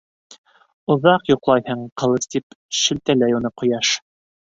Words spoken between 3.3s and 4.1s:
уны ҡояш.